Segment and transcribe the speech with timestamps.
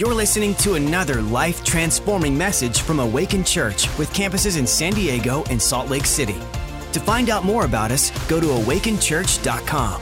[0.00, 5.44] You're listening to another life transforming message from Awaken Church with campuses in San Diego
[5.50, 6.38] and Salt Lake City.
[6.94, 10.00] To find out more about us, go to awakenchurch.com.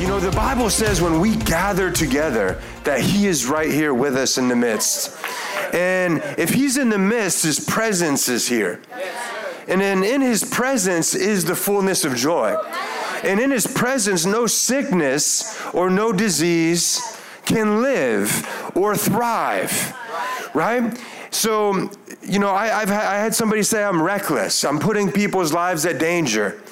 [0.00, 4.14] You know, the Bible says when we gather together that He is right here with
[4.14, 5.18] us in the midst.
[5.74, 8.80] And if He's in the midst, His presence is here.
[9.66, 12.54] And then in His presence is the fullness of joy.
[13.24, 17.17] And in His presence, no sickness or no disease
[17.48, 19.96] can live or thrive,
[20.54, 20.96] right?
[21.30, 21.90] So,
[22.22, 24.64] you know, I, have I had somebody say I'm reckless.
[24.64, 26.62] I'm putting people's lives at danger.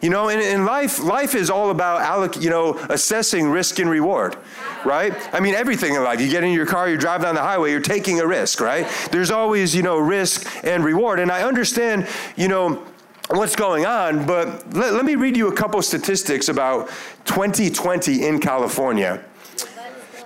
[0.00, 3.88] You know, in, in life, life is all about, alloc- you know, assessing risk and
[3.88, 4.36] reward,
[4.84, 5.14] right?
[5.32, 6.20] I mean, everything in life.
[6.20, 8.86] You get in your car, you drive down the highway, you're taking a risk, right?
[9.10, 11.20] There's always, you know, risk and reward.
[11.20, 12.06] And I understand,
[12.36, 12.84] you know,
[13.30, 16.88] what's going on, but let, let me read you a couple statistics about
[17.24, 19.24] 2020 in California.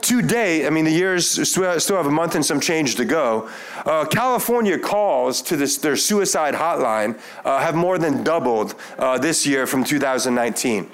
[0.08, 3.50] Today, I mean, the years still, have a month and some change to go.
[3.84, 9.46] Uh, California calls to this, their suicide hotline uh, have more than doubled uh, this
[9.46, 10.90] year from 2019.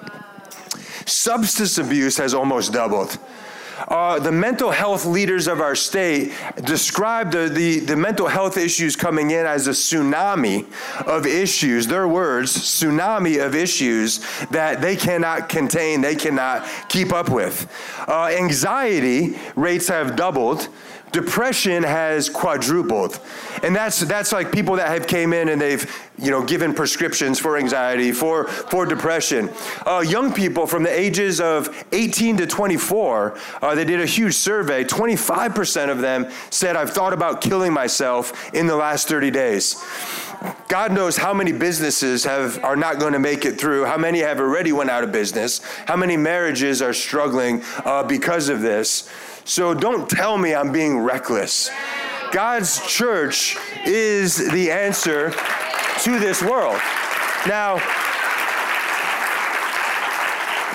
[1.07, 3.17] Substance abuse has almost doubled.
[3.89, 6.33] Uh, the mental health leaders of our state
[6.65, 10.67] describe the, the, the, mental health issues coming in as a tsunami
[11.07, 14.19] of issues, their words, tsunami of issues
[14.51, 17.69] that they cannot contain, they cannot keep up with.
[18.07, 20.69] Uh, anxiety rates have doubled
[21.15, 23.21] depression has quadrupled
[23.63, 27.39] and that's that's like people that have came in and they've you know given prescriptions
[27.39, 29.49] for anxiety for for depression
[29.87, 34.35] uh, young people from the ages of 18 to 24 uh, they did a huge
[34.35, 39.77] survey 25% of them said i've thought about killing myself in the last 30 days
[40.69, 43.87] God knows how many businesses have are not going to make it through.
[43.87, 45.63] How many have already went out of business?
[45.87, 49.09] How many marriages are struggling uh, because of this?
[49.45, 51.71] So don't tell me I'm being reckless.
[52.33, 55.33] God's church is the answer
[56.03, 56.81] to this world.
[57.47, 57.77] Now,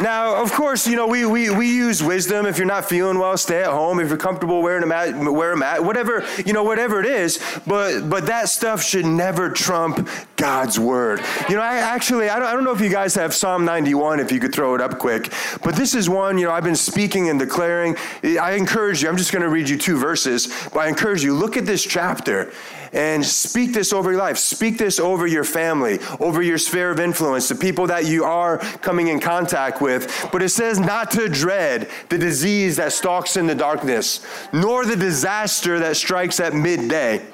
[0.01, 2.45] now, of course, you know, we, we, we use wisdom.
[2.45, 3.99] If you're not feeling well, stay at home.
[3.99, 5.83] If you're comfortable wearing a mat, wear a mat.
[5.83, 7.39] Whatever, you know, whatever it is.
[7.67, 11.21] But but that stuff should never trump God's word.
[11.49, 14.19] You know, I actually, I don't, I don't know if you guys have Psalm 91,
[14.19, 15.33] if you could throw it up quick.
[15.63, 17.95] But this is one, you know, I've been speaking and declaring.
[18.23, 21.33] I encourage you, I'm just going to read you two verses, but I encourage you,
[21.33, 22.51] look at this chapter
[22.93, 24.37] and speak this over your life.
[24.37, 28.57] Speak this over your family, over your sphere of influence, the people that you are
[28.57, 30.29] coming in contact with.
[30.31, 34.95] But it says not to dread the disease that stalks in the darkness, nor the
[34.95, 37.25] disaster that strikes at midday.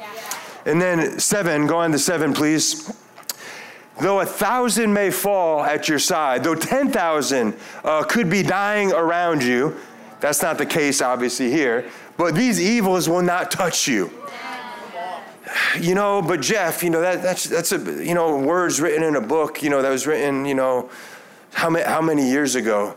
[0.66, 2.92] And then seven, go on to seven, please.
[4.02, 9.42] Though a thousand may fall at your side, though 10,000 uh, could be dying around
[9.42, 9.76] you,
[10.20, 14.12] that's not the case, obviously, here, but these evils will not touch you
[15.80, 19.16] you know, but Jeff, you know, that, that's, that's a, you know, words written in
[19.16, 20.90] a book, you know, that was written, you know,
[21.54, 22.96] how many, how many years ago?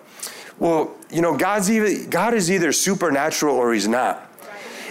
[0.59, 4.28] Well, you know, God's either, God is either supernatural or he's not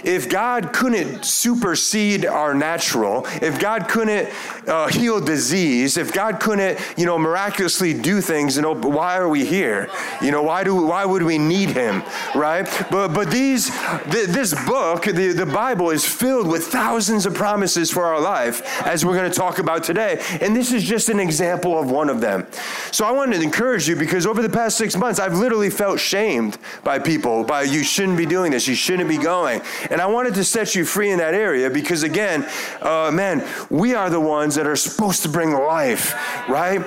[0.04, 4.28] if God couldn't supersede our natural, if God couldn't
[4.66, 9.28] uh, heal disease, if God couldn't, you know, miraculously do things, you know, why are
[9.28, 9.90] we here?
[10.22, 12.02] You know, why do we, why would we need Him,
[12.34, 12.64] right?
[12.90, 13.70] But but these
[14.10, 18.62] th- this book, the, the Bible, is filled with thousands of promises for our life,
[18.86, 22.08] as we're going to talk about today, and this is just an example of one
[22.08, 22.46] of them.
[22.92, 26.00] So I wanted to encourage you because over the past six months, I've literally felt
[26.00, 30.06] shamed by people by you shouldn't be doing this, you shouldn't be going, and I
[30.06, 32.48] wanted to set you free in that area because, again,
[32.80, 36.14] uh, man, we are the ones that are supposed to bring life,
[36.48, 36.86] right?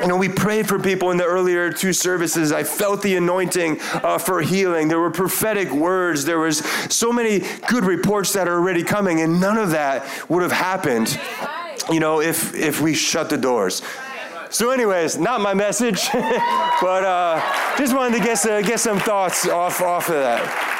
[0.00, 2.52] You know, we prayed for people in the earlier two services.
[2.52, 4.88] I felt the anointing uh, for healing.
[4.88, 6.24] There were prophetic words.
[6.24, 10.42] There was so many good reports that are already coming, and none of that would
[10.42, 11.20] have happened,
[11.92, 13.82] you know, if if we shut the doors.
[14.48, 19.46] So, anyways, not my message, but uh, just wanted to get, uh, get some thoughts
[19.46, 20.79] off off of that.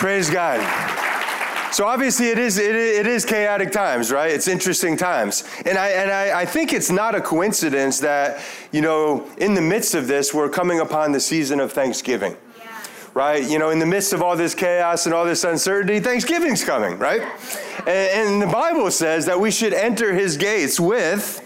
[0.00, 0.60] Praise God.
[1.74, 4.30] So obviously it is, it is, it is chaotic times, right?
[4.30, 5.44] It's interesting times.
[5.66, 8.42] And, I, and I, I think it's not a coincidence that,
[8.72, 12.34] you know, in the midst of this, we're coming upon the season of Thanksgiving
[13.12, 13.50] right?
[13.50, 16.96] You know, in the midst of all this chaos and all this uncertainty, Thanksgiving's coming,
[16.96, 17.20] right?
[17.80, 21.44] And, and the Bible says that we should enter his gates with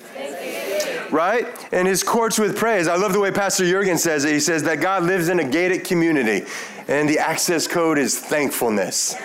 [1.15, 1.47] right?
[1.73, 2.89] And his courts with praise.
[2.89, 4.33] I love the way Pastor Jurgen says it.
[4.33, 6.45] He says that God lives in a gated community,
[6.89, 9.17] and the access code is thankfulness.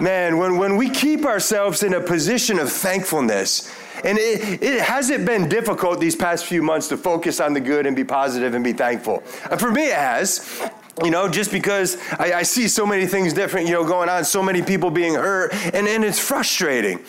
[0.00, 3.70] Man, when, when we keep ourselves in a position of thankfulness,
[4.02, 7.86] and it, it hasn't been difficult these past few months to focus on the good
[7.86, 9.22] and be positive and be thankful.
[9.50, 10.70] Uh, for me, it has
[11.04, 14.22] you know, just because I, I, see so many things different, you know, going on,
[14.22, 17.00] so many people being hurt, and, and it's frustrating.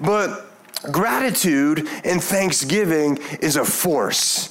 [0.00, 0.50] But
[0.90, 4.48] Gratitude and thanksgiving is a force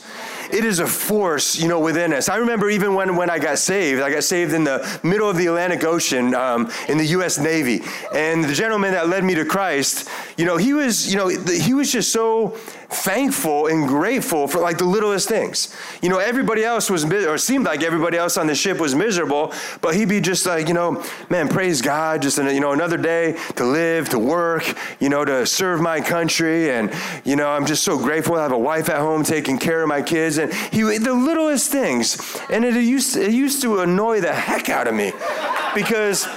[0.51, 2.29] it is a force, you know, within us.
[2.29, 5.37] I remember even when, when I got saved, I got saved in the middle of
[5.37, 7.37] the Atlantic Ocean um, in the U.S.
[7.37, 7.81] Navy.
[8.13, 11.73] And the gentleman that led me to Christ, you know, he was, you know, he
[11.73, 12.57] was just so
[12.89, 15.75] thankful and grateful for like the littlest things.
[16.01, 19.53] You know, everybody else was, or seemed like everybody else on the ship was miserable,
[19.81, 23.37] but he'd be just like, you know, man, praise God, just, you know, another day
[23.55, 26.71] to live, to work, you know, to serve my country.
[26.71, 26.91] And,
[27.23, 29.87] you know, I'm just so grateful to have a wife at home taking care of
[29.87, 30.37] my kids.
[30.37, 32.39] And he, the littlest things.
[32.49, 35.11] And it used, it used to annoy the heck out of me
[35.75, 36.27] because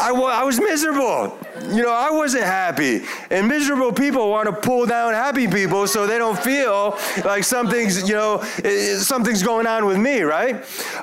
[0.00, 1.38] I, I was miserable.
[1.68, 3.02] You know, I wasn't happy.
[3.30, 8.08] And miserable people want to pull down happy people so they don't feel like something's,
[8.08, 8.42] you know,
[8.98, 10.56] something's going on with me, right?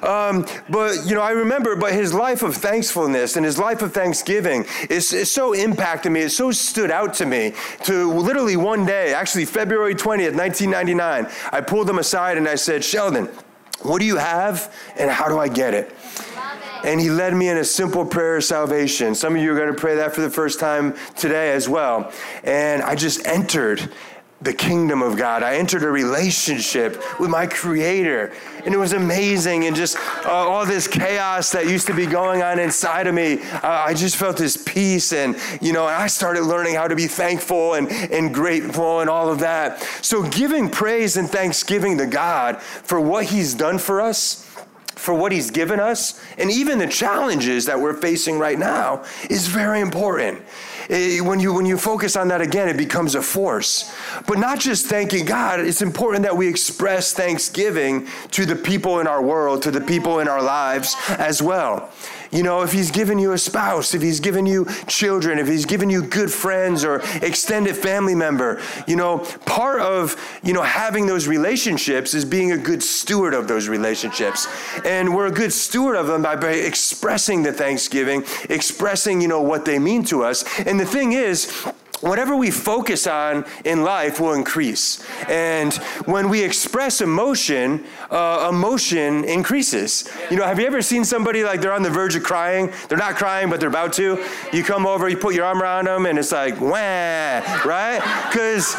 [0.03, 3.93] Um, but, you know, I remember, but his life of thankfulness and his life of
[3.93, 6.21] thanksgiving is, is so impacted me.
[6.21, 7.53] It so stood out to me
[7.83, 12.83] to literally one day, actually February 20th, 1999, I pulled him aside and I said,
[12.83, 13.29] Sheldon,
[13.81, 15.91] what do you have and how do I get it?
[16.83, 19.15] And he led me in a simple prayer of salvation.
[19.15, 22.11] Some of you are going to pray that for the first time today as well.
[22.43, 23.89] And I just entered
[24.43, 25.41] the kingdom of God.
[25.41, 28.33] I entered a relationship with my creator.
[28.65, 29.65] And it was amazing.
[29.65, 33.41] And just uh, all this chaos that used to be going on inside of me,
[33.41, 35.13] uh, I just felt this peace.
[35.13, 39.31] And, you know, I started learning how to be thankful and, and grateful and all
[39.31, 39.81] of that.
[40.01, 44.42] So giving praise and thanksgiving to God for what he's done for us
[45.03, 49.47] for what he's given us and even the challenges that we're facing right now is
[49.47, 50.41] very important.
[50.89, 53.93] Eh, when you when you focus on that again, it becomes a force.
[54.27, 59.07] But not just thanking God, it's important that we express thanksgiving to the people in
[59.07, 61.91] our world, to the people in our lives as well.
[62.33, 65.65] You know, if he's given you a spouse, if he's given you children, if he's
[65.65, 71.05] given you good friends or extended family member, you know, part of, you know, having
[71.05, 74.47] those relationships is being a good steward of those relationships.
[74.83, 79.41] And we're a good steward of them by, by expressing the thanksgiving, expressing, you know,
[79.41, 80.43] what they mean to us.
[80.61, 81.67] And the thing is,
[82.03, 85.03] whatever we focus on in life will increase.
[85.29, 85.73] And
[86.05, 90.09] when we express emotion, uh, emotion increases.
[90.29, 92.71] You know, have you ever seen somebody like they're on the verge of crying?
[92.89, 94.23] They're not crying, but they're about to.
[94.51, 98.01] You come over, you put your arm around them, and it's like, wah, right?
[98.29, 98.75] Because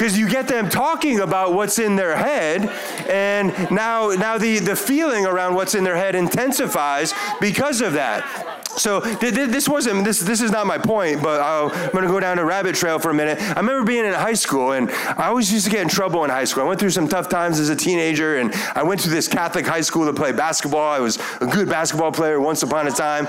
[0.00, 2.66] because you get them talking about what's in their head
[3.10, 8.59] and now now the the feeling around what's in their head intensifies because of that
[8.76, 12.20] so this wasn't this this is not my point, but i am going to go
[12.20, 13.40] down a rabbit trail for a minute.
[13.40, 16.30] I remember being in high school, and I always used to get in trouble in
[16.30, 16.64] high school.
[16.64, 19.66] I went through some tough times as a teenager, and I went to this Catholic
[19.66, 20.92] high school to play basketball.
[20.92, 23.26] I was a good basketball player once upon a time,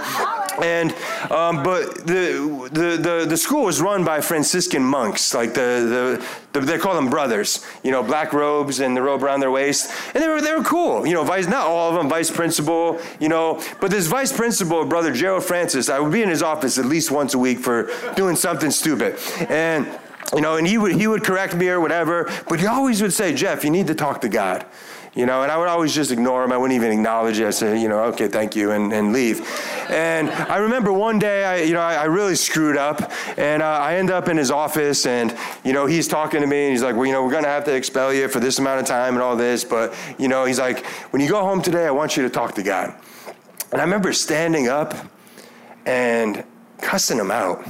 [0.61, 0.91] and
[1.31, 6.25] um, but the, the the the school was run by Franciscan monks, like the the
[6.53, 9.91] they call them brothers, you know, black robes and the robe around their waist.
[10.13, 12.99] And they were, they were cool, you know, vice, not all of them, vice principal,
[13.19, 16.77] you know, but this vice principal, brother Gerald Francis, I would be in his office
[16.77, 19.17] at least once a week for doing something stupid.
[19.49, 19.87] And,
[20.33, 23.13] you know, and he would, he would correct me or whatever, but he always would
[23.13, 24.65] say, Jeff, you need to talk to God
[25.13, 26.53] you know, and I would always just ignore him.
[26.53, 27.45] I wouldn't even acknowledge it.
[27.45, 29.45] I say, you know, okay, thank you, and, and leave.
[29.89, 33.65] And I remember one day, I, you know, I, I really screwed up, and uh,
[33.65, 36.81] I end up in his office, and, you know, he's talking to me, and he's
[36.81, 38.85] like, well, you know, we're going to have to expel you for this amount of
[38.85, 41.91] time and all this, but, you know, he's like, when you go home today, I
[41.91, 42.95] want you to talk to God.
[43.73, 44.93] And I remember standing up
[45.85, 46.45] and
[46.77, 47.65] cussing him out,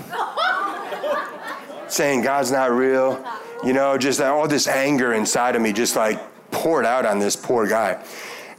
[1.87, 3.25] saying God's not real,
[3.63, 6.19] you know, just all this anger inside of me, just like
[6.51, 8.03] poured out on this poor guy.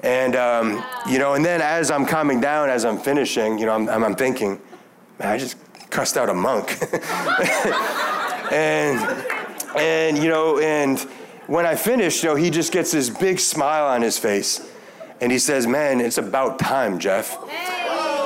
[0.00, 3.72] And, um, you know, and then as I'm calming down, as I'm finishing, you know,
[3.72, 4.61] I'm, I'm thinking,
[5.18, 5.56] man, I just
[5.90, 6.76] cussed out a monk.
[8.52, 8.99] and,
[9.76, 10.99] and, you know, and
[11.46, 14.68] when I finish, you know, he just gets this big smile on his face.
[15.20, 17.37] And he says, man, it's about time, Jeff.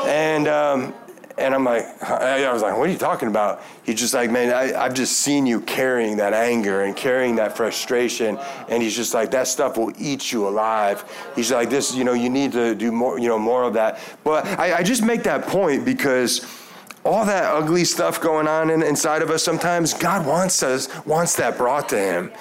[0.06, 0.94] And, um,
[1.38, 3.62] And I'm like, I was like, what are you talking about?
[3.82, 7.54] He's just like, man, I, have just seen you carrying that anger and carrying that
[7.56, 8.38] frustration.
[8.68, 11.04] And he's just like, that stuff will eat you alive.
[11.36, 14.00] He's like, this, you know, you need to do more, you know, more of that.
[14.24, 16.40] But I, I just make that point because
[17.06, 21.36] all that ugly stuff going on in, inside of us sometimes god wants us wants
[21.36, 22.32] that brought to him.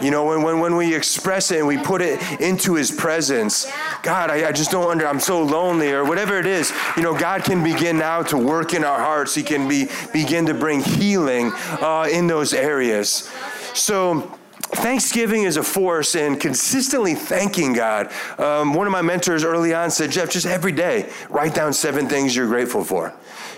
[0.00, 3.70] You know when, when, when we express it and we put it into his presence
[4.02, 6.72] god I, I just don't under i'm so lonely or whatever it is.
[6.96, 9.34] You know god can begin now to work in our hearts.
[9.34, 13.30] He can be begin to bring healing uh, in those areas.
[13.74, 18.10] So Thanksgiving is a force in consistently thanking God.
[18.38, 22.08] Um, one of my mentors early on said, Jeff, just every day, write down seven
[22.08, 23.14] things you're grateful for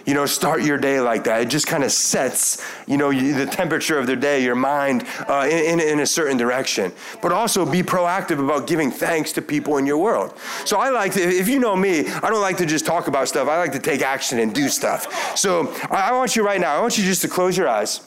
[0.06, 1.42] you know, start your day like that.
[1.42, 5.48] It just kind of sets, you know, the temperature of the day, your mind uh,
[5.50, 6.92] in, in, in a certain direction.
[7.20, 10.38] But also be proactive about giving thanks to people in your world.
[10.64, 13.26] So I like to, if you know me, I don't like to just talk about
[13.28, 13.48] stuff.
[13.48, 15.36] I like to take action and do stuff.
[15.36, 18.00] So I want you right now, I want you just to close your eyes.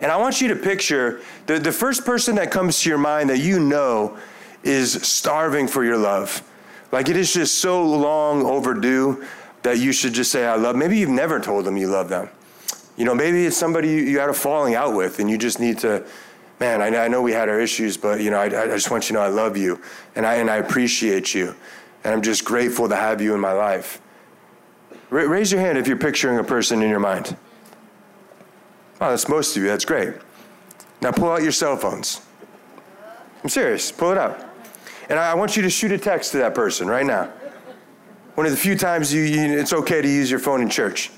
[0.00, 3.30] And I want you to picture the, the first person that comes to your mind
[3.30, 4.16] that you know
[4.62, 6.42] is starving for your love.
[6.92, 9.24] Like it is just so long overdue
[9.68, 10.76] that you should just say, I love.
[10.76, 12.30] Maybe you've never told them you love them.
[12.96, 15.60] You know, maybe it's somebody you, you had a falling out with and you just
[15.60, 16.06] need to,
[16.58, 19.04] man, I, I know we had our issues, but, you know, I, I just want
[19.04, 19.78] you to know I love you
[20.16, 21.54] and I, and I appreciate you.
[22.02, 24.00] And I'm just grateful to have you in my life.
[25.10, 27.36] Ra- raise your hand if you're picturing a person in your mind.
[29.02, 29.68] Oh, that's most of you.
[29.68, 30.14] That's great.
[31.02, 32.22] Now pull out your cell phones.
[33.42, 33.92] I'm serious.
[33.92, 34.44] Pull it out.
[35.10, 37.30] And I want you to shoot a text to that person right now.
[38.38, 41.10] One of the few times you, you, it's okay to use your phone in church.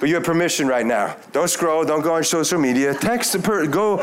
[0.00, 1.16] But you have permission right now.
[1.30, 1.84] Don't scroll.
[1.84, 2.94] Don't go on social media.
[2.94, 3.98] Text the per- go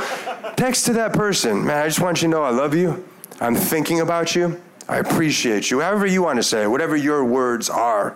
[0.55, 1.65] text to that person.
[1.65, 3.05] Man, I just want you to know I love you.
[3.41, 4.57] I'm thinking about you.
[4.87, 5.81] I appreciate you.
[5.81, 8.15] However you want to say, it, whatever your words are.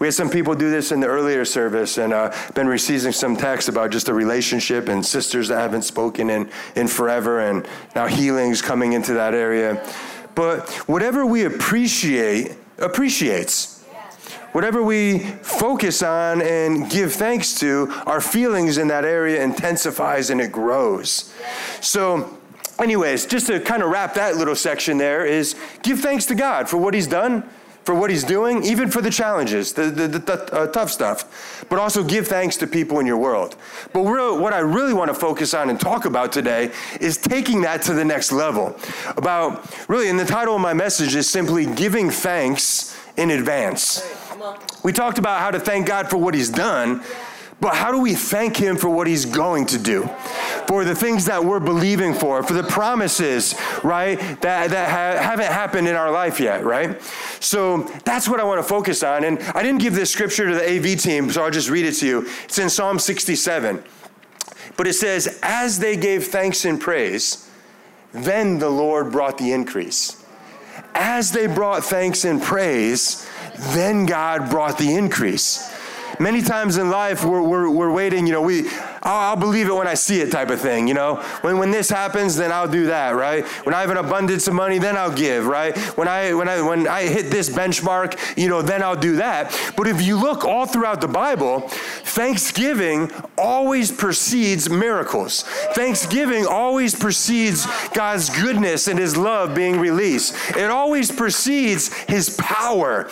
[0.00, 3.38] We had some people do this in the earlier service, and uh, been receiving some
[3.38, 8.06] texts about just a relationship and sisters that haven't spoken in in forever, and now
[8.06, 9.82] healings coming into that area.
[10.34, 13.82] But whatever we appreciate appreciates.
[14.52, 20.40] Whatever we focus on and give thanks to, our feelings in that area intensifies and
[20.40, 21.32] it grows.
[21.80, 22.38] So,
[22.78, 26.68] anyways, just to kind of wrap that little section there is give thanks to God
[26.68, 27.48] for what He's done
[27.88, 31.64] for what he's doing, even for the challenges, the, the, the, the uh, tough stuff,
[31.70, 33.56] but also give thanks to people in your world.
[33.94, 37.80] But what I really want to focus on and talk about today is taking that
[37.84, 38.76] to the next level.
[39.16, 44.06] About really, and the title of my message is simply giving thanks in advance.
[44.84, 47.02] We talked about how to thank God for what he's done.
[47.60, 50.04] But how do we thank him for what he's going to do?
[50.68, 55.46] For the things that we're believing for, for the promises, right, that, that ha- haven't
[55.46, 57.02] happened in our life yet, right?
[57.40, 59.24] So that's what I want to focus on.
[59.24, 61.94] And I didn't give this scripture to the AV team, so I'll just read it
[61.94, 62.28] to you.
[62.44, 63.82] It's in Psalm 67.
[64.76, 67.50] But it says, As they gave thanks and praise,
[68.12, 70.24] then the Lord brought the increase.
[70.94, 73.28] As they brought thanks and praise,
[73.70, 75.74] then God brought the increase.
[76.20, 78.68] Many times in life, we're, we're, we're waiting, you know, we,
[79.02, 81.16] I'll, I'll, believe it when I see it type of thing, you know.
[81.42, 83.46] When, when this happens, then I'll do that, right?
[83.64, 85.76] When I have an abundance of money, then I'll give, right?
[85.96, 89.56] When I, when I, when I hit this benchmark, you know, then I'll do that.
[89.76, 95.42] But if you look all throughout the Bible, Thanksgiving always precedes miracles.
[95.74, 100.34] Thanksgiving always precedes God's goodness and His love being released.
[100.56, 103.08] It always precedes His power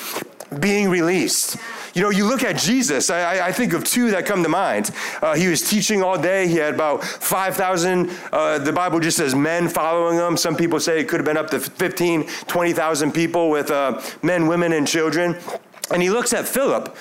[0.58, 1.56] being released.
[1.96, 4.90] You know, you look at Jesus, I, I think of two that come to mind.
[5.22, 6.46] Uh, he was teaching all day.
[6.46, 10.36] He had about 5,000, uh, the Bible just says men following him.
[10.36, 14.46] Some people say it could have been up to 15, 20,000 people with uh, men,
[14.46, 15.38] women, and children.
[15.90, 16.94] And he looks at Philip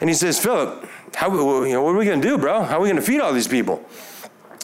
[0.00, 2.62] and he says, Philip, how, you know, what are we going to do, bro?
[2.62, 3.84] How are we going to feed all these people?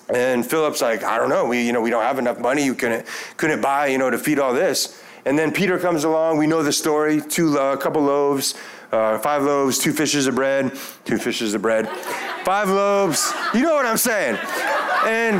[0.08, 1.44] And Philip's like, I don't know.
[1.44, 2.64] We, you know, we don't have enough money.
[2.64, 5.02] You couldn't, couldn't buy, you know, to feed all this.
[5.26, 6.38] And then Peter comes along.
[6.38, 7.20] We know the story.
[7.20, 8.54] Two, a uh, couple loaves,
[8.94, 10.72] uh, five loaves, two fishes of bread,
[11.04, 11.88] two fishes of bread,
[12.44, 13.32] five loaves.
[13.52, 14.38] You know what I'm saying?
[15.04, 15.36] And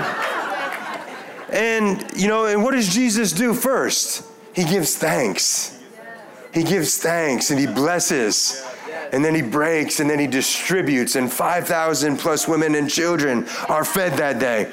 [1.50, 4.24] and you know, and what does Jesus do first?
[4.54, 5.80] He gives thanks.
[6.52, 8.64] He gives thanks and he blesses.
[9.12, 13.84] And then he breaks and then he distributes, and 5,000 plus women and children are
[13.84, 14.72] fed that day.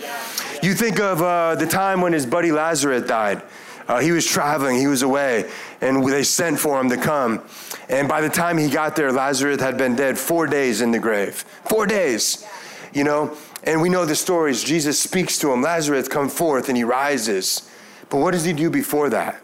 [0.63, 3.43] You think of uh, the time when his buddy Lazarus died.
[3.87, 5.49] Uh, he was traveling, he was away,
[5.81, 7.41] and they sent for him to come.
[7.89, 10.99] And by the time he got there, Lazarus had been dead four days in the
[10.99, 11.43] grave.
[11.67, 12.45] Four days,
[12.93, 13.35] you know?
[13.63, 14.63] And we know the stories.
[14.63, 17.69] Jesus speaks to him, Lazarus, come forth, and he rises.
[18.09, 19.41] But what does he do before that?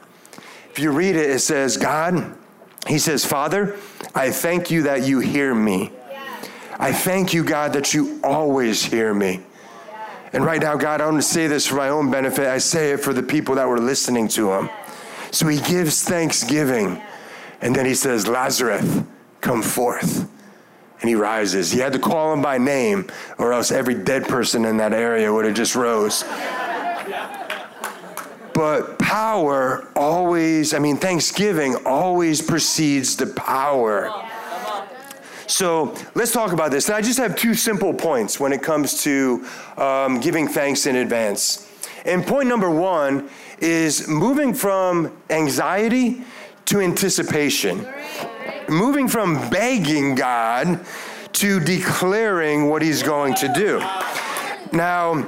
[0.72, 2.36] If you read it, it says, God,
[2.88, 3.76] he says, Father,
[4.16, 5.92] I thank you that you hear me.
[6.80, 9.42] I thank you, God, that you always hear me.
[10.34, 12.48] And right now, God, I to say this for my own benefit.
[12.48, 14.70] I say it for the people that were listening to him.
[15.32, 17.02] So he gives thanksgiving.
[17.62, 19.04] And then he says, Lazarus,
[19.42, 20.30] come forth.
[21.00, 21.72] And he rises.
[21.72, 25.32] He had to call him by name, or else every dead person in that area
[25.32, 26.24] would have just rose.
[28.54, 34.10] But power always, I mean, thanksgiving always precedes the power.
[35.48, 36.90] So let's talk about this.
[36.90, 39.46] And I just have two simple points when it comes to
[39.78, 41.72] um, giving thanks in advance.
[42.06, 46.22] And point number one is moving from anxiety
[46.66, 47.88] to anticipation,
[48.68, 50.86] moving from begging God
[51.34, 53.80] to declaring what He's going to do.
[54.74, 55.28] Now,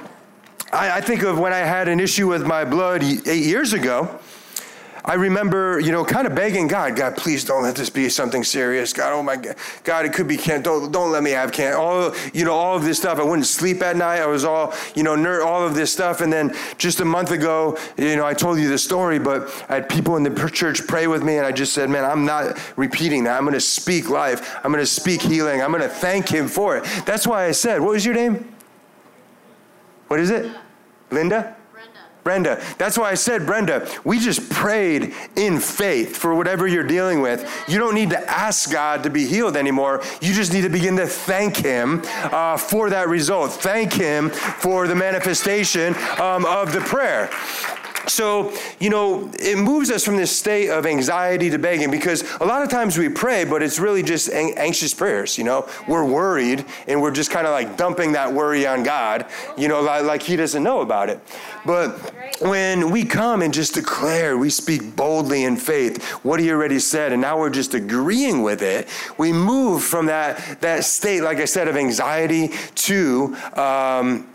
[0.73, 4.19] I, I think of when I had an issue with my blood eight years ago.
[5.09, 8.43] I remember, you know, kind of begging God, God, please don't let this be something
[8.43, 8.93] serious.
[8.93, 10.61] God, oh my God, God, it could be cancer.
[10.61, 11.79] Don't, don't let me have cancer.
[11.79, 13.17] All, you know, all of this stuff.
[13.17, 14.19] I wouldn't sleep at night.
[14.19, 16.21] I was all, you know, nerd, all of this stuff.
[16.21, 19.73] And then just a month ago, you know, I told you the story, but I
[19.73, 22.59] had people in the church pray with me, and I just said, man, I'm not
[22.77, 23.35] repeating that.
[23.35, 24.57] I'm going to speak life.
[24.63, 25.63] I'm going to speak healing.
[25.63, 26.83] I'm going to thank Him for it.
[27.07, 28.53] That's why I said, what was your name?
[30.07, 30.55] What is it?
[31.09, 31.55] Linda?
[32.29, 32.61] Brenda.
[32.77, 37.41] That's why I said, Brenda, we just prayed in faith for whatever you're dealing with.
[37.67, 40.03] You don't need to ask God to be healed anymore.
[40.21, 43.53] You just need to begin to thank Him uh, for that result.
[43.53, 47.31] Thank Him for the manifestation um, of the prayer.
[48.09, 52.45] So, you know, it moves us from this state of anxiety to begging because a
[52.45, 55.37] lot of times we pray, but it's really just anxious prayers.
[55.37, 59.27] You know, we're worried and we're just kind of like dumping that worry on God,
[59.57, 61.19] you know, like, like He doesn't know about it.
[61.65, 61.97] But
[62.41, 67.11] when we come and just declare, we speak boldly in faith what He already said,
[67.11, 68.87] and now we're just agreeing with it,
[69.17, 74.27] we move from that, that state, like I said, of anxiety to um,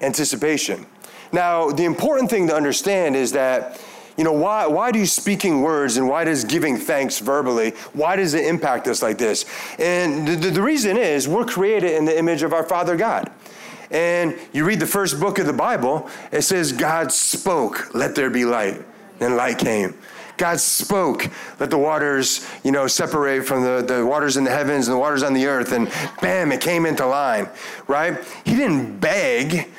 [0.00, 0.86] anticipation.
[1.34, 3.80] Now, the important thing to understand is that
[4.16, 8.34] you know why why do speaking words and why does giving thanks verbally why does
[8.34, 9.44] it impact us like this?
[9.80, 13.32] And the, the reason is we're created in the image of our father god.
[13.90, 18.30] And you read the first book of the bible it says god spoke let there
[18.30, 18.80] be light
[19.18, 19.94] and light came.
[20.36, 21.30] God spoke,
[21.60, 24.98] let the waters, you know, separate from the, the waters in the heavens and the
[24.98, 25.88] waters on the earth, and
[26.20, 27.48] bam, it came into line,
[27.86, 28.18] right?
[28.44, 29.70] He didn't beg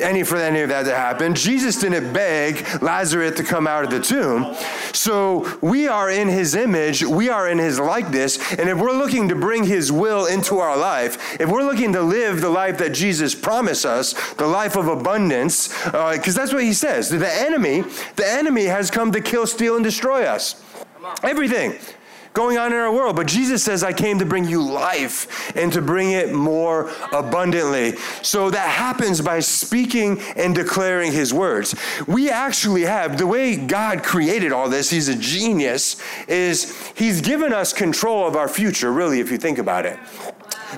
[0.00, 1.34] any for any of that to happen.
[1.34, 4.54] Jesus didn't beg Lazarus to come out of the tomb.
[4.92, 9.28] So we are in his image, we are in his likeness, and if we're looking
[9.28, 12.90] to bring his will into our life, if we're looking to live the life that
[12.90, 17.08] Jesus promised us, the life of abundance, because uh, that's what he says.
[17.08, 17.82] The enemy,
[18.16, 20.62] the enemy has come to kill, steal, and destroy us.
[21.22, 21.74] Everything
[22.36, 23.16] going on in our world.
[23.16, 27.96] But Jesus says, I came to bring you life and to bring it more abundantly.
[28.22, 31.74] So that happens by speaking and declaring his words.
[32.06, 35.96] We actually have, the way God created all this, he's a genius,
[36.28, 39.98] is he's given us control of our future, really, if you think about it.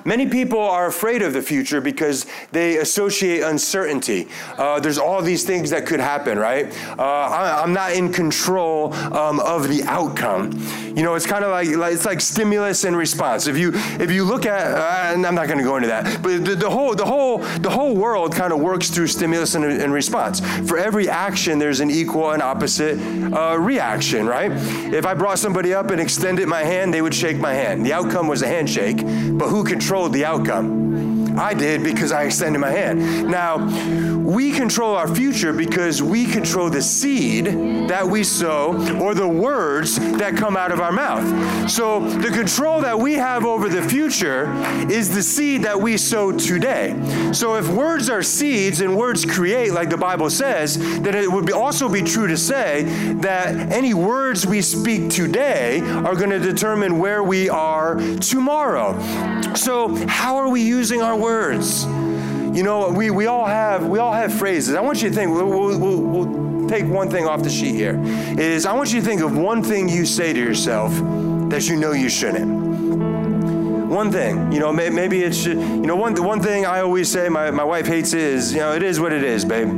[0.04, 4.28] Many people are afraid of the future because they associate uncertainty.
[4.56, 6.66] Uh, there's all these things that could happen, right?
[6.98, 10.52] Uh, I, am not in control um, of the outcome.
[10.96, 13.46] You know, it's kind of like, like, it's like stimulus and response.
[13.46, 16.44] If you if you look at, uh, I'm not going to go into that, but
[16.44, 19.92] the, the, whole the whole the whole world kind of works through stimulus and, and,
[19.92, 20.40] response.
[20.68, 22.98] For every action, there's an equal and opposite
[23.32, 24.52] uh, reaction, right?
[24.92, 27.84] If I brought somebody up and extended my hand, they would shake my hand.
[27.84, 28.98] The outcome was a handshake,
[29.38, 31.38] but who controlled the outcome?
[31.38, 33.30] I did because I extended my hand.
[33.30, 33.64] Now,
[34.28, 37.46] we control our future because we control the seed
[37.88, 41.70] that we sow or the words that come out of our mouth.
[41.70, 44.52] So, the control that we have over the future
[44.90, 46.96] is the seed that we sow today.
[47.32, 51.52] So, if words are seeds and words create, like the Bible says, then it would
[51.52, 52.82] also be true to say
[53.20, 58.98] that any words we speak today are going to determine where we are tomorrow.
[59.54, 61.84] So, how are we using our words?
[61.84, 64.74] You know, we, we all have we all have phrases.
[64.74, 65.30] I want you to think.
[65.30, 68.00] We'll, we'll, we'll take one thing off the sheet here.
[68.38, 70.92] Is I want you to think of one thing you say to yourself
[71.50, 72.66] that you know you shouldn't
[73.88, 74.52] one thing.
[74.52, 77.86] You know, maybe it's, you know, one, one thing I always say, my, my wife
[77.86, 79.68] hates is, you know, it is what it is, babe.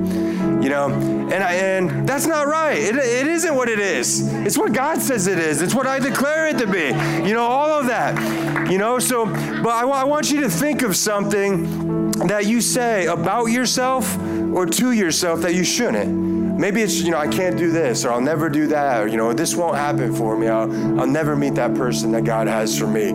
[0.62, 2.78] You know, and, I, and that's not right.
[2.78, 4.30] It, it isn't what it is.
[4.34, 5.62] It's what God says it is.
[5.62, 6.88] It's what I declare it to be.
[7.26, 8.70] You know, all of that.
[8.70, 13.06] You know, so, but I, I want you to think of something that you say
[13.06, 14.18] about yourself
[14.52, 16.58] or to yourself that you shouldn't.
[16.58, 19.16] Maybe it's, you know, I can't do this or I'll never do that or, you
[19.16, 20.46] know, this won't happen for me.
[20.48, 23.10] I'll, I'll never meet that person that God has for me.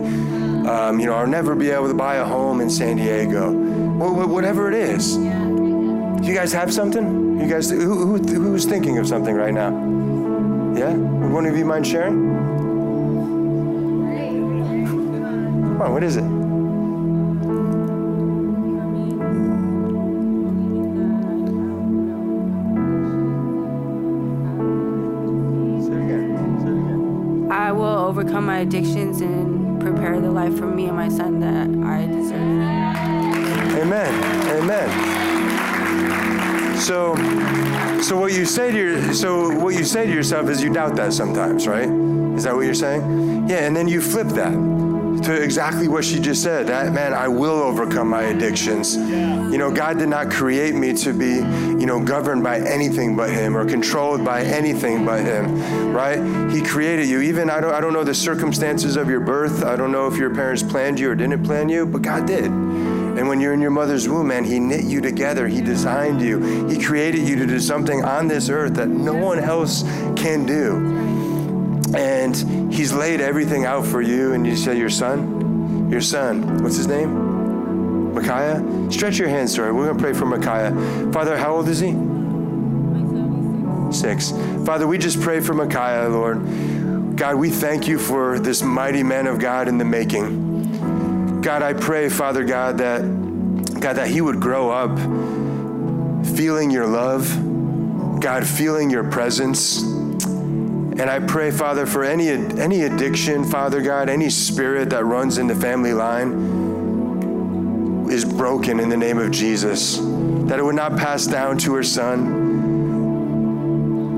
[0.66, 3.52] Um, you know, I'll never be able to buy a home in San Diego.
[3.52, 5.16] Well, whatever it is.
[6.26, 7.38] Do you guys have something?
[7.38, 9.70] You guys, who, who, who's thinking of something right now?
[10.76, 10.92] Yeah?
[10.92, 12.34] Would one of you mind sharing?
[15.68, 16.24] Come on, what is it?
[27.52, 31.68] I will overcome my addictions and prepare the life for me and my son that
[31.88, 32.40] I deserve.
[33.78, 34.60] Amen.
[34.60, 35.25] Amen.
[36.78, 37.14] So,
[38.02, 40.94] so what you say to your, so what you say to yourself is you doubt
[40.96, 41.88] that sometimes, right?
[42.36, 43.48] Is that what you're saying?
[43.48, 44.52] Yeah, and then you flip that
[45.24, 46.66] to exactly what she just said.
[46.66, 48.96] That man, I will overcome my addictions.
[48.96, 49.48] Yeah.
[49.48, 51.36] You know, God did not create me to be,
[51.80, 56.52] you know, governed by anything but Him or controlled by anything but Him, right?
[56.52, 57.22] He created you.
[57.22, 59.64] Even I don't, I don't know the circumstances of your birth.
[59.64, 62.50] I don't know if your parents planned you or didn't plan you, but God did.
[63.16, 65.48] And when you're in your mother's womb, man, He knit you together.
[65.48, 66.66] He designed you.
[66.68, 69.82] He created you to do something on this earth that no one else
[70.16, 71.06] can do.
[71.96, 72.36] And
[72.72, 74.34] he's laid everything out for you.
[74.34, 75.90] And you say your son?
[75.90, 76.62] Your son.
[76.62, 78.12] What's his name?
[78.14, 78.62] Micaiah?
[78.90, 79.72] Stretch your hands sir.
[79.72, 80.72] We're going to pray for micaiah.
[81.12, 81.92] Father how old is he?
[83.92, 84.32] Six.
[84.66, 87.16] Father we just pray for micaiah lord.
[87.16, 90.45] God we thank you for this mighty man of god in the making
[91.46, 93.02] god i pray father god that
[93.80, 94.98] god that he would grow up
[96.36, 99.80] feeling your love god feeling your presence
[100.98, 105.46] and I pray, Father, for any, any addiction, Father God, any spirit that runs in
[105.46, 106.32] the family line
[108.10, 109.98] is broken in the name of Jesus.
[109.98, 112.40] That it would not pass down to her son,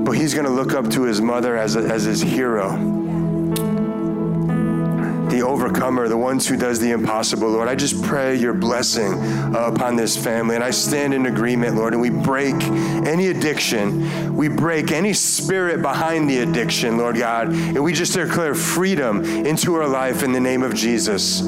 [0.05, 3.08] but he's going to look up to his mother as, a, as his hero
[5.49, 7.67] overcomer, the ones who does the impossible, Lord.
[7.67, 9.13] I just pray your blessing
[9.55, 10.55] upon this family.
[10.55, 14.35] And I stand in agreement, Lord, and we break any addiction.
[14.35, 17.49] We break any spirit behind the addiction, Lord God.
[17.49, 21.39] And we just declare freedom into her life in the name of Jesus.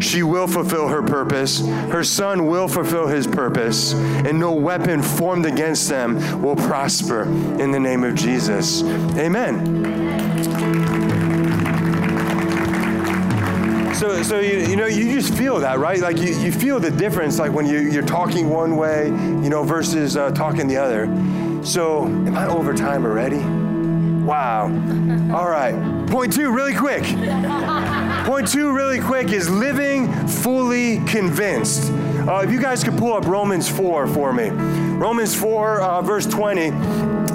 [0.00, 1.60] She will fulfill her purpose.
[1.60, 3.92] Her son will fulfill his purpose.
[3.92, 8.82] And no weapon formed against them will prosper in the name of Jesus.
[9.18, 11.07] Amen.
[13.98, 15.98] So, so you, you know, you just feel that, right?
[15.98, 19.64] Like you, you feel the difference, like when you, you're talking one way, you know,
[19.64, 21.06] versus uh, talking the other.
[21.64, 23.38] So, am I over time already?
[24.24, 24.66] Wow.
[25.34, 25.74] All right.
[26.08, 27.02] Point two, really quick.
[28.24, 31.90] Point two, really quick, is living fully convinced.
[32.26, 34.48] Uh, if you guys could pull up Romans 4 for me.
[34.48, 36.70] Romans 4, uh, verse 20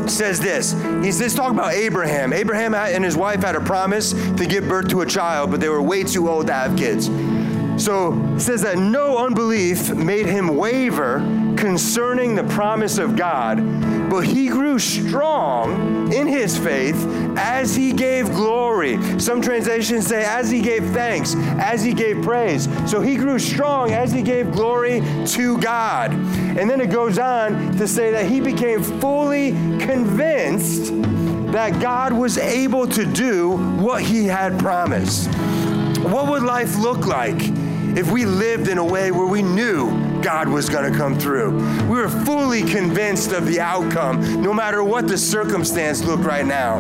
[0.10, 0.74] says this.
[1.04, 2.34] He says, talk about Abraham.
[2.34, 5.69] Abraham and his wife had a promise to give birth to a child, but they
[5.69, 7.08] were way too old to have kids.
[7.84, 11.19] So it says that no unbelief made him waver
[11.63, 13.56] concerning the promise of God,
[14.10, 16.97] but he grew strong in his faith
[17.38, 18.97] as he gave glory.
[19.17, 22.67] Some translations say, as he gave thanks, as he gave praise.
[22.86, 26.12] So he grew strong as he gave glory to God.
[26.12, 30.91] And then it goes on to say that he became fully convinced
[31.54, 35.34] that God was able to do what he had promised.
[36.04, 37.39] What would life look like
[37.95, 41.52] if we lived in a way where we knew God was going to come through.
[41.84, 46.80] We were fully convinced of the outcome, no matter what the circumstance looked right now.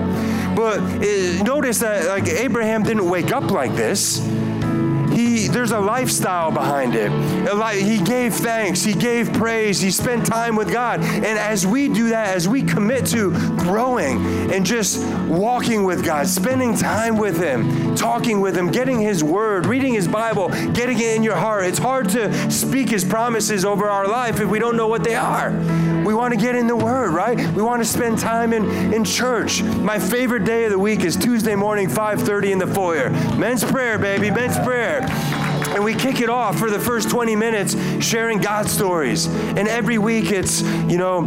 [0.55, 4.19] But uh, notice that like Abraham didn't wake up like this
[5.53, 7.11] there's a lifestyle behind it.
[7.73, 11.01] He gave thanks, he gave praise, he spent time with God.
[11.01, 16.27] And as we do that, as we commit to growing and just walking with God,
[16.27, 21.15] spending time with him, talking with him, getting his word, reading his Bible, getting it
[21.15, 21.65] in your heart.
[21.65, 25.15] It's hard to speak his promises over our life if we don't know what they
[25.15, 25.51] are.
[26.03, 27.37] We want to get in the Word, right?
[27.53, 29.63] We want to spend time in, in church.
[29.63, 33.09] My favorite day of the week is Tuesday morning, 5.30 in the foyer.
[33.37, 35.01] Men's prayer, baby, men's prayer.
[35.73, 39.27] And we kick it off for the first 20 minutes sharing God stories.
[39.27, 41.23] And every week it's, you know,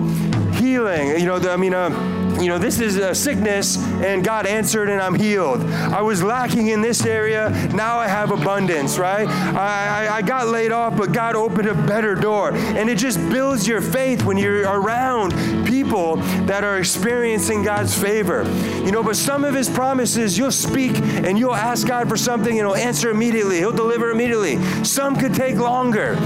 [0.53, 1.19] healing.
[1.19, 5.01] You know, I mean, uh, you know, this is a sickness and God answered and
[5.01, 5.63] I'm healed.
[5.63, 9.27] I was lacking in this area, now I have abundance, right?
[9.29, 12.53] I, I, got laid off, but God opened a better door.
[12.55, 15.33] And it just builds your faith when you're around
[15.67, 18.45] people that are experiencing God's favor.
[18.85, 22.59] You know, but some of His promises, you'll speak and you'll ask God for something
[22.59, 24.63] and He'll answer immediately, He'll deliver immediately.
[24.85, 26.17] Some could take longer.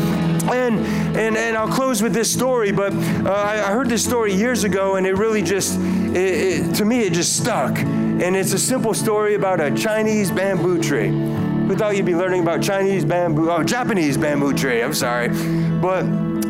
[0.49, 0.81] And,
[1.17, 4.65] and, and I'll close with this story, but uh, I, I, heard this story years
[4.65, 5.79] ago, and it really just,
[6.15, 7.79] it, it, to me, it just stuck.
[7.79, 11.09] And it's a simple story about a Chinese bamboo tree.
[11.09, 15.29] Who thought you'd be learning about Chinese bamboo, oh, Japanese bamboo tree, I'm sorry.
[15.29, 16.03] But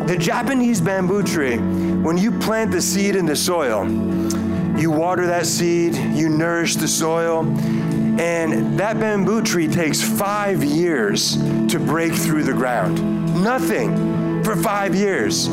[0.07, 3.87] the Japanese bamboo tree, when you plant the seed in the soil,
[4.81, 7.45] you water that seed, you nourish the soil,
[8.21, 11.37] and that bamboo tree takes five years
[11.69, 12.99] to break through the ground.
[13.43, 15.49] Nothing for five years.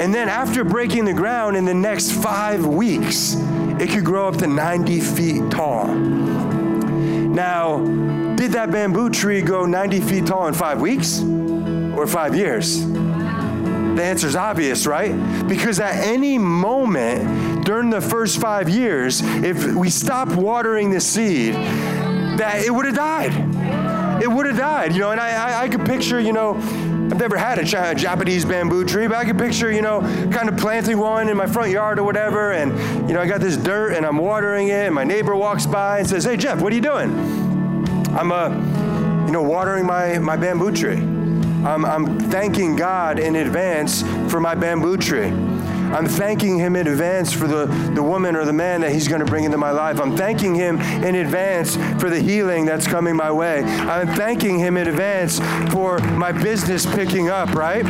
[0.00, 3.36] And then after breaking the ground in the next five weeks,
[3.80, 5.86] it could grow up to 90 feet tall.
[5.86, 7.78] Now,
[8.36, 12.84] did that bamboo tree go 90 feet tall in five weeks or five years?
[12.84, 15.12] The answer is obvious, right?
[15.46, 21.54] Because at any moment during the first five years, if we stopped watering the seed,
[21.54, 24.22] that it would have died.
[24.22, 25.10] It would have died, you know.
[25.10, 26.54] And I, I, I could picture, you know,
[27.10, 30.56] I've never had a Japanese bamboo tree, but I can picture, you know, kind of
[30.56, 32.52] planting one in my front yard or whatever.
[32.52, 32.72] And,
[33.08, 34.86] you know, I got this dirt and I'm watering it.
[34.86, 37.10] And my neighbor walks by and says, Hey, Jeff, what are you doing?
[38.16, 38.48] I'm, uh,
[39.26, 40.98] you know, watering my, my bamboo tree.
[40.98, 45.30] I'm, I'm thanking God in advance for my bamboo tree.
[45.92, 49.20] I'm thanking Him in advance for the, the woman or the man that He's going
[49.20, 50.00] to bring into my life.
[50.00, 53.62] I'm thanking Him in advance for the healing that's coming my way.
[53.62, 55.38] I'm thanking Him in advance
[55.70, 57.84] for my business picking up, right?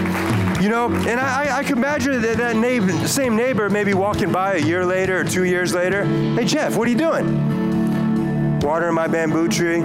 [0.60, 4.54] You know, and I, I can imagine that, that neighbor, same neighbor maybe walking by
[4.54, 6.04] a year later or two years later.
[6.04, 8.60] Hey, Jeff, what are you doing?
[8.60, 9.80] Watering my bamboo tree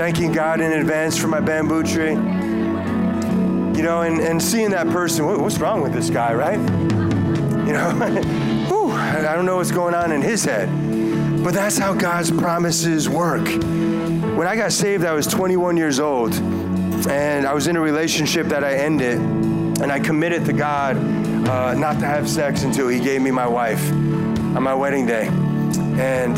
[0.00, 2.39] thanking God in advance for my bamboo tree.
[3.76, 6.58] You know, and, and seeing that person, what, what's wrong with this guy, right?
[6.58, 7.90] You know,
[8.68, 10.68] whew, I don't know what's going on in his head.
[11.42, 13.46] But that's how God's promises work.
[13.46, 18.46] When I got saved, I was 21 years old, and I was in a relationship
[18.48, 23.00] that I ended, and I committed to God uh, not to have sex until He
[23.00, 25.28] gave me my wife on my wedding day.
[25.98, 26.36] And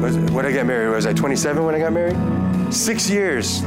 [0.00, 2.72] was, when I got married, was I 27 when I got married?
[2.72, 3.62] Six years.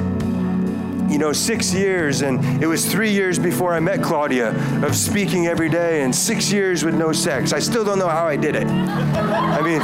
[1.07, 4.49] You know, six years, and it was three years before I met Claudia
[4.85, 7.53] of speaking every day, and six years with no sex.
[7.53, 8.67] I still don't know how I did it.
[8.67, 9.79] I mean,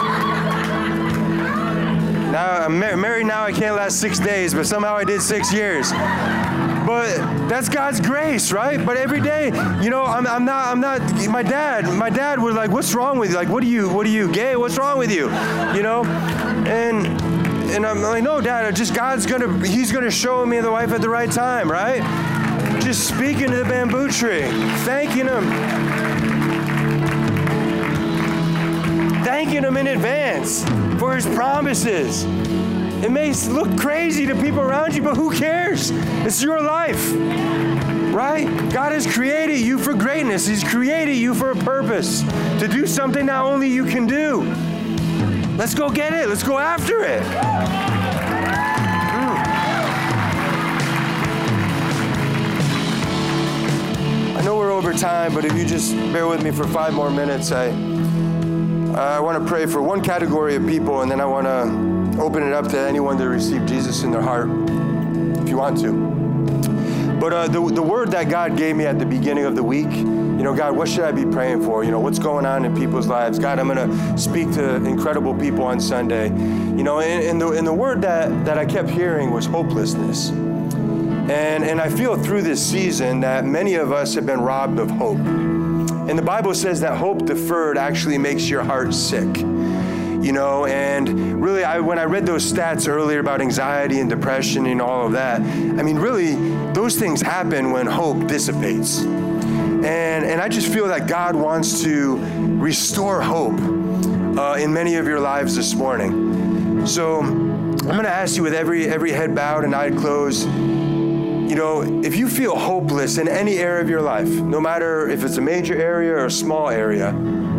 [2.31, 5.91] now I'm married now, I can't last six days, but somehow I did six years
[6.85, 8.83] but that's God's grace, right?
[8.85, 9.47] But every day,
[9.81, 13.17] you know, I'm, I'm not, I'm not, my dad, my dad was like, what's wrong
[13.17, 13.35] with you?
[13.35, 14.55] Like, what are you, what are you, gay?
[14.55, 15.25] What's wrong with you?
[15.75, 16.03] You know?
[16.65, 17.42] And,
[17.73, 21.01] and I'm like, no, dad, just God's gonna, he's gonna show me the wife at
[21.01, 22.01] the right time, right?
[22.79, 24.43] Just speaking to the bamboo tree,
[24.85, 25.43] thanking him.
[29.23, 30.63] Thanking him in advance
[30.99, 32.25] for his promises.
[33.03, 35.89] It may look crazy to people around you, but who cares?
[36.25, 37.11] It's your life,
[38.13, 38.45] right?
[38.71, 43.25] God has created you for greatness, He's created you for a purpose to do something
[43.25, 44.72] that only you can do.
[45.63, 47.23] Let's go get it, let's go after it.
[47.23, 47.37] Hmm.
[54.37, 57.09] I know we're over time, but if you just bear with me for five more
[57.09, 61.45] minutes, I, I want to pray for one category of people, and then I want
[61.47, 65.79] to open it up to anyone to receive Jesus in their heart if you want
[65.79, 65.93] to.
[67.21, 69.87] But uh, the, the word that God gave me at the beginning of the week,
[70.43, 71.85] you know, God, what should I be praying for?
[71.85, 73.39] You know, what's going on in people's lives?
[73.39, 76.27] God, I'm going to speak to incredible people on Sunday.
[76.27, 80.31] You know, and, and, the, and the word that, that I kept hearing was hopelessness.
[80.31, 84.91] And, and I feel through this season that many of us have been robbed of
[84.91, 85.19] hope.
[85.19, 89.37] And the Bible says that hope deferred actually makes your heart sick
[90.23, 94.65] you know, and really, I, when I read those stats earlier about anxiety and depression
[94.67, 96.35] and all of that, I mean, really,
[96.71, 99.03] those things happen when hope dissipates.
[99.83, 102.15] And, and I just feel that God wants to
[102.57, 103.59] restore hope
[104.37, 106.85] uh, in many of your lives this morning.
[106.87, 111.55] So I'm going to ask you with every, every head bowed and eye closed, you
[111.55, 115.35] know, if you feel hopeless in any area of your life, no matter if it's
[115.35, 117.11] a major area or a small area,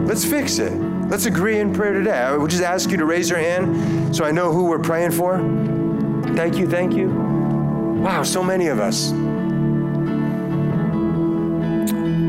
[0.06, 0.72] let's fix it.
[1.10, 2.18] Let's agree in prayer today.
[2.18, 5.10] I would just ask you to raise your hand so I know who we're praying
[5.10, 5.38] for.
[6.34, 7.08] Thank you, thank you.
[7.08, 9.12] Wow, so many of us.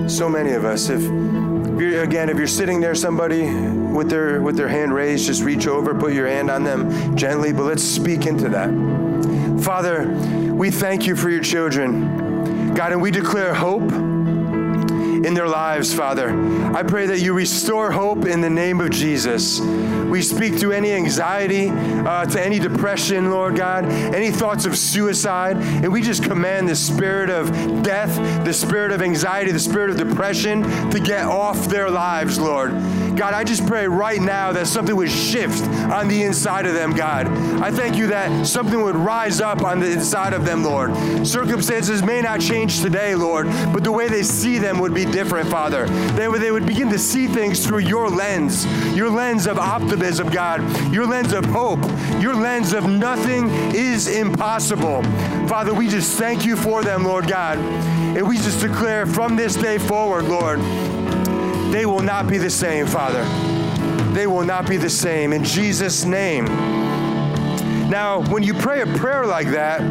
[0.07, 0.89] So many of us.
[0.89, 5.43] If, if again, if you're sitting there, somebody with their with their hand raised, just
[5.43, 7.51] reach over, put your hand on them gently.
[7.51, 8.69] But let's speak into that.
[9.63, 10.07] Father,
[10.53, 13.91] we thank you for your children, God, and we declare hope
[15.25, 16.29] in their lives, Father.
[16.75, 19.59] I pray that you restore hope in the name of Jesus.
[19.59, 25.57] We speak to any anxiety, uh, to any depression, Lord God, any thoughts of suicide,
[25.57, 29.97] and we just command the spirit of death, the spirit of anxiety, the spirit of
[29.97, 30.61] depression
[30.91, 32.71] to get off their lives, Lord.
[33.15, 36.93] God, I just pray right now that something would shift on the inside of them,
[36.93, 37.27] God.
[37.61, 41.25] I thank you that something would rise up on the inside of them, Lord.
[41.25, 45.49] Circumstances may not change today, Lord, but the way they see them would be different,
[45.49, 45.87] Father.
[46.15, 50.29] They would, they would begin to see things through your lens, your lens of optimism,
[50.29, 50.61] God,
[50.93, 51.79] your lens of hope,
[52.19, 55.03] your lens of nothing is impossible.
[55.47, 57.57] Father, we just thank you for them, Lord God.
[57.57, 60.59] And we just declare from this day forward, Lord,
[61.75, 63.23] they will not be the same, Father.
[64.13, 65.33] They will not be the same.
[65.33, 66.45] In Jesus' name.
[67.89, 69.81] Now, when you pray a prayer like that,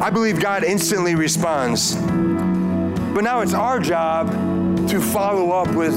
[0.00, 1.96] I believe God instantly responds.
[1.96, 4.30] But now it's our job
[4.88, 5.92] to follow up with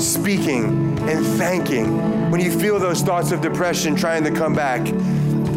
[0.00, 2.30] speaking and thanking.
[2.30, 4.86] When you feel those thoughts of depression trying to come back,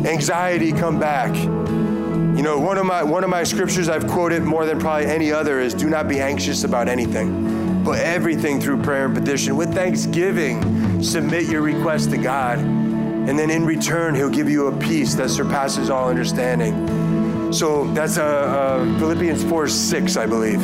[0.06, 1.36] anxiety come back.
[1.36, 5.32] You know, one of my one of my scriptures I've quoted more than probably any
[5.32, 7.54] other is do not be anxious about anything,
[7.86, 12.58] but everything through prayer and petition with thanksgiving submit your request to God.
[12.58, 17.54] And then in return, he'll give you a peace that surpasses all understanding.
[17.54, 20.62] So that's uh, uh, Philippians 4 6, I believe.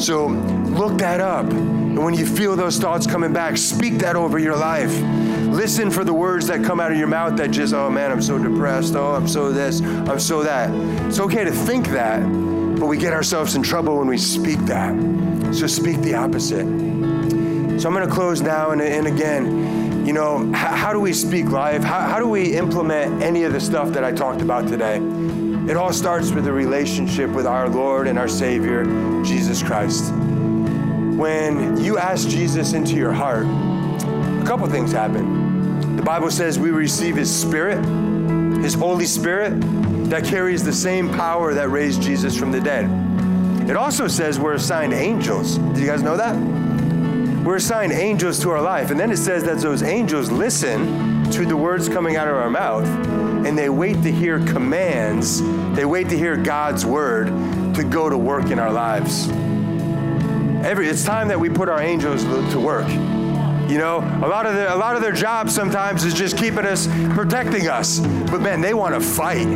[0.00, 1.50] So look that up.
[1.50, 4.96] And when you feel those thoughts coming back, speak that over your life.
[5.50, 8.22] Listen for the words that come out of your mouth that just, oh man, I'm
[8.22, 8.94] so depressed.
[8.94, 9.80] Oh, I'm so this.
[9.80, 10.70] I'm so that.
[11.06, 12.22] It's okay to think that,
[12.80, 14.94] but we get ourselves in trouble when we speak that.
[15.54, 16.64] So speak the opposite.
[16.64, 21.46] So I'm going to close now and, and again, you know, how, do we speak
[21.50, 21.82] life?
[21.82, 24.96] How, how do we implement any of the stuff that I talked about today?
[25.70, 28.84] It all starts with a relationship with our Lord and our Savior,
[29.24, 30.10] Jesus Christ.
[30.12, 35.96] When you ask Jesus into your heart, a couple things happen.
[35.96, 37.84] The Bible says we receive His Spirit,
[38.62, 39.52] His Holy Spirit,
[40.10, 42.90] that carries the same power that raised Jesus from the dead.
[43.70, 45.58] It also says we're assigned angels.
[45.58, 46.36] Did you guys know that?
[47.44, 48.90] We're assigned angels to our life.
[48.90, 52.50] And then it says that those angels listen to the words coming out of our
[52.50, 52.86] mouth
[53.46, 55.40] and they wait to hear commands,
[55.76, 57.28] they wait to hear God's word
[57.74, 59.28] to go to work in our lives.
[60.66, 62.88] Every, it's time that we put our angels to work.
[63.70, 66.66] You know, a lot of the, a lot of their job sometimes is just keeping
[66.66, 68.00] us, protecting us.
[68.00, 69.46] But man, they want to fight.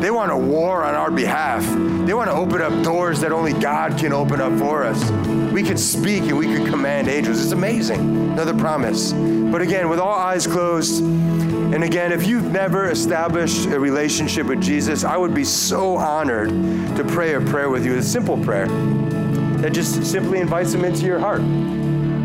[0.00, 1.62] They want a war on our behalf.
[2.06, 5.10] They want to open up doors that only God can open up for us.
[5.52, 7.42] We could speak and we could command angels.
[7.42, 8.00] It's amazing.
[8.32, 9.12] Another promise.
[9.12, 14.62] But again, with all eyes closed, and again, if you've never established a relationship with
[14.62, 16.48] Jesus, I would be so honored
[16.96, 18.68] to pray a prayer with you, a simple prayer
[19.58, 21.42] that just simply invites him into your heart.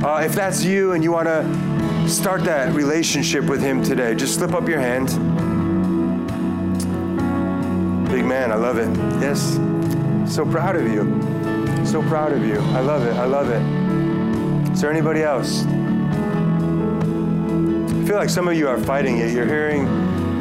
[0.03, 4.35] Uh, if that's you and you want to start that relationship with him today, just
[4.35, 5.09] slip up your hand.
[8.15, 8.87] Big man, I love it.
[9.19, 9.59] Yes.
[10.33, 11.03] So proud of you.
[11.85, 12.59] So proud of you.
[12.59, 13.13] I love it.
[13.13, 13.61] I love it.
[14.71, 15.65] Is there anybody else?
[15.65, 15.67] I
[18.07, 19.33] feel like some of you are fighting it.
[19.33, 19.81] You're hearing,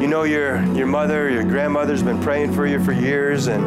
[0.01, 3.61] you know, your your mother, your grandmother's been praying for you for years, and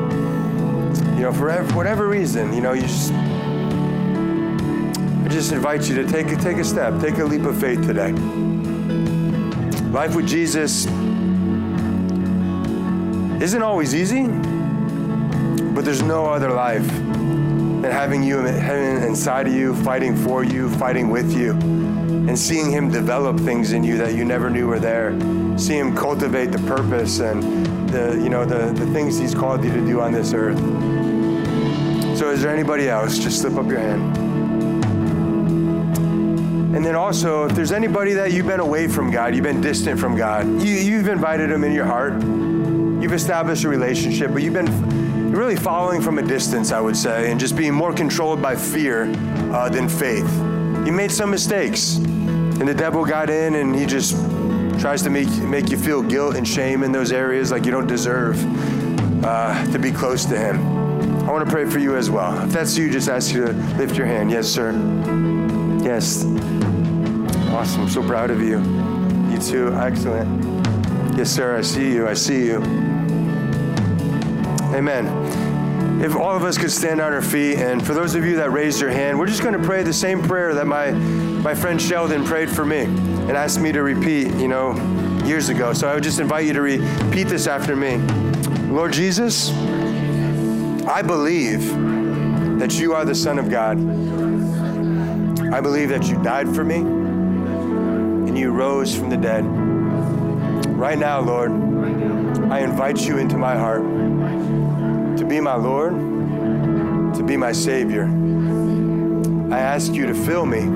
[1.14, 3.12] you know, for whatever reason, you know, you just.
[3.12, 8.12] I just invite you to take take a step, take a leap of faith today.
[9.90, 10.86] Life with Jesus
[13.40, 14.26] isn't always easy,
[15.74, 21.08] but there's no other life than having you inside of you, fighting for you, fighting
[21.08, 25.16] with you, and seeing Him develop things in you that you never knew were there.
[25.56, 29.70] See Him cultivate the purpose and the you know the, the things He's called you
[29.72, 30.58] to do on this earth.
[32.18, 33.18] So, is there anybody else?
[33.18, 34.16] Just slip up your hand.
[36.74, 40.00] And then also, if there's anybody that you've been away from God, you've been distant
[40.00, 42.14] from God, you, you've invited Him in your heart
[43.00, 47.30] You've established a relationship, but you've been really following from a distance, I would say,
[47.30, 49.04] and just being more controlled by fear
[49.52, 50.28] uh, than faith.
[50.84, 54.16] You made some mistakes, and the devil got in, and he just
[54.80, 57.86] tries to make make you feel guilt and shame in those areas, like you don't
[57.86, 58.36] deserve
[59.24, 60.56] uh, to be close to him.
[61.28, 62.42] I want to pray for you as well.
[62.44, 64.30] If that's you, just ask you to lift your hand.
[64.30, 64.72] Yes, sir.
[65.82, 66.24] Yes.
[67.52, 67.88] Awesome.
[67.88, 68.60] So proud of you.
[69.30, 69.74] You too.
[69.74, 71.16] Excellent.
[71.18, 71.58] Yes, sir.
[71.58, 72.08] I see you.
[72.08, 72.87] I see you.
[74.74, 76.02] Amen.
[76.02, 78.52] If all of us could stand on our feet, and for those of you that
[78.52, 81.80] raised your hand, we're just going to pray the same prayer that my, my friend
[81.80, 84.74] Sheldon prayed for me and asked me to repeat, you know,
[85.24, 85.72] years ago.
[85.72, 87.96] So I would just invite you to repeat this after me.
[88.72, 89.50] Lord Jesus,
[90.86, 91.68] I believe
[92.60, 93.78] that you are the Son of God.
[95.52, 99.44] I believe that you died for me and you rose from the dead.
[100.76, 101.50] Right now, Lord,
[102.52, 103.82] I invite you into my heart
[105.28, 105.92] be my Lord,
[107.14, 108.04] to be my Savior.
[109.52, 110.66] I ask you to fill me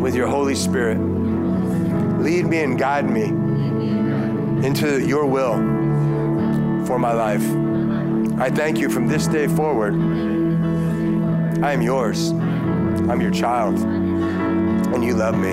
[0.00, 0.98] with your Holy Spirit.
[2.20, 3.24] Lead me and guide me
[4.64, 5.56] into your will
[6.86, 7.44] for my life.
[8.40, 9.94] I thank you from this day forward.
[11.64, 12.30] I am yours.
[12.30, 13.78] I'm your child.
[13.78, 15.52] And you love me.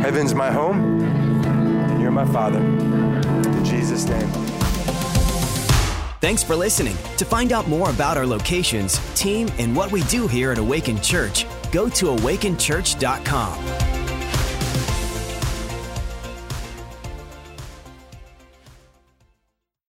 [0.00, 2.58] Heaven's my home, and you're my Father.
[2.58, 4.43] In Jesus' name.
[6.24, 6.96] Thanks for listening.
[7.18, 10.98] To find out more about our locations, team, and what we do here at Awaken
[11.02, 13.83] Church, go to awakenchurch.com.